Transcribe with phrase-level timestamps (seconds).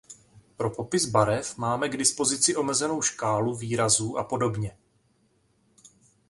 [0.57, 4.77] Pro popis barev máme k dispozici omezenou škálu výrazů a podobně.